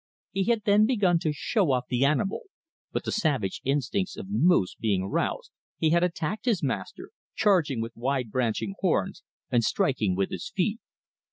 [0.31, 2.45] He had then begun to "show off" the animal,
[2.91, 7.81] but the savage instincts of the moose being roused, he had attacked his master, charging
[7.81, 10.79] with wide branching horns, and striking with his feet.